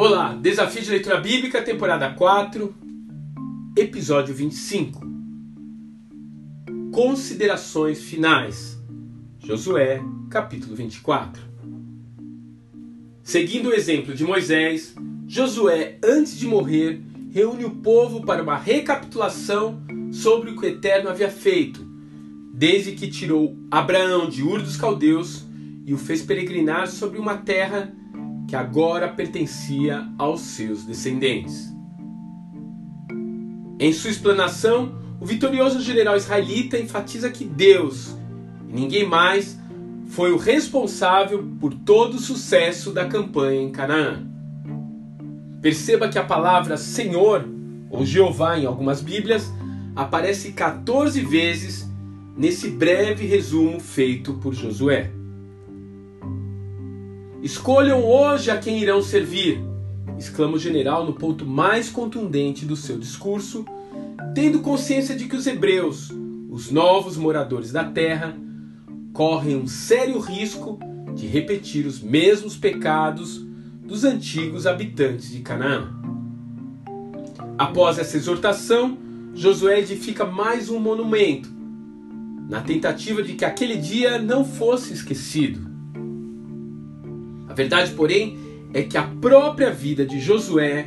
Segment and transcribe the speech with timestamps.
[0.00, 2.72] Olá, Desafio de Leitura Bíblica, temporada 4,
[3.76, 5.00] episódio 25.
[6.92, 8.78] Considerações finais.
[9.40, 10.00] Josué,
[10.30, 11.42] capítulo 24.
[13.24, 14.94] Seguindo o exemplo de Moisés,
[15.26, 19.82] Josué, antes de morrer, reúne o povo para uma recapitulação
[20.12, 21.87] sobre o que o Eterno havia feito,
[22.58, 25.46] desde que tirou Abraão de Ur dos Caldeus
[25.86, 27.94] e o fez peregrinar sobre uma terra
[28.48, 31.72] que agora pertencia aos seus descendentes.
[33.78, 38.16] Em sua explanação, o vitorioso general israelita enfatiza que Deus,
[38.68, 39.56] e ninguém mais,
[40.08, 44.26] foi o responsável por todo o sucesso da campanha em Canaã.
[45.62, 47.48] Perceba que a palavra Senhor,
[47.88, 49.48] ou Jeová em algumas Bíblias,
[49.94, 51.87] aparece 14 vezes
[52.38, 55.10] nesse breve resumo feito por Josué.
[57.42, 59.60] Escolham hoje a quem irão servir,
[60.16, 63.64] exclama o general no ponto mais contundente do seu discurso,
[64.36, 66.12] tendo consciência de que os hebreus,
[66.48, 68.36] os novos moradores da terra,
[69.12, 70.78] correm um sério risco
[71.16, 73.44] de repetir os mesmos pecados
[73.82, 75.92] dos antigos habitantes de Canaã.
[77.56, 78.96] Após essa exortação,
[79.34, 81.57] Josué edifica mais um monumento,
[82.48, 85.68] na tentativa de que aquele dia não fosse esquecido
[87.58, 88.38] verdade, porém,
[88.72, 90.86] é que a própria vida de Josué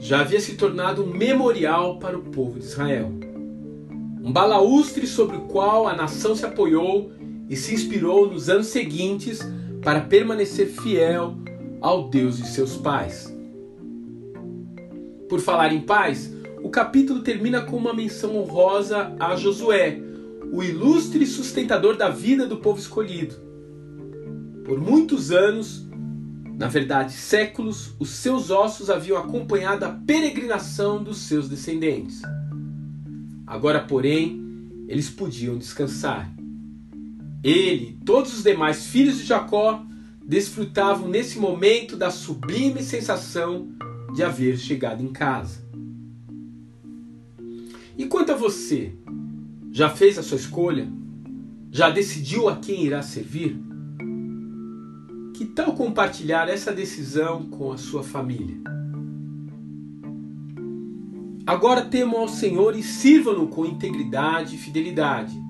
[0.00, 3.12] já havia se tornado um memorial para o povo de Israel.
[4.20, 7.12] Um balaustre sobre o qual a nação se apoiou
[7.48, 9.48] e se inspirou nos anos seguintes
[9.80, 11.36] para permanecer fiel
[11.80, 13.32] ao Deus de seus pais.
[15.28, 20.00] Por falar em paz, o capítulo termina com uma menção honrosa a Josué,
[20.52, 23.34] o ilustre sustentador da vida do povo escolhido.
[24.64, 25.88] Por muitos anos,
[26.58, 32.22] na verdade, séculos, os seus ossos haviam acompanhado a peregrinação dos seus descendentes.
[33.46, 34.44] Agora, porém,
[34.88, 36.32] eles podiam descansar.
[37.42, 39.84] Ele e todos os demais filhos de Jacó
[40.24, 43.68] desfrutavam nesse momento da sublime sensação
[44.14, 45.66] de haver chegado em casa.
[47.96, 48.92] E quanto a você,
[49.78, 50.88] já fez a sua escolha?
[51.70, 53.56] Já decidiu a quem irá servir?
[55.34, 58.56] Que tal compartilhar essa decisão com a sua família?
[61.46, 65.40] Agora temam ao Senhor e sirvam-no com integridade e fidelidade.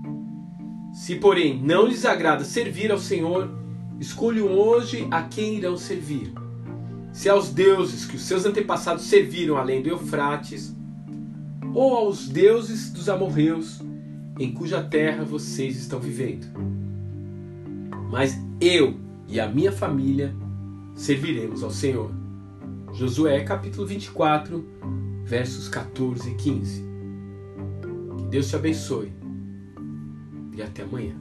[0.92, 3.50] Se, porém, não lhes agrada servir ao Senhor,
[3.98, 6.34] escolham hoje a quem irão servir.
[7.14, 10.76] Se aos deuses que os seus antepassados serviram além do Eufrates,
[11.72, 13.87] ou aos deuses dos amorreus,
[14.38, 16.46] em cuja terra vocês estão vivendo.
[18.10, 20.34] Mas eu e a minha família
[20.94, 22.10] serviremos ao Senhor.
[22.92, 24.64] Josué capítulo 24,
[25.24, 26.84] versos 14 e 15.
[28.16, 29.12] Que Deus te abençoe
[30.54, 31.14] e até amanhã.